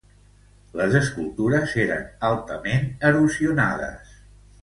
[0.79, 4.19] Les escultures eren altament erosionades.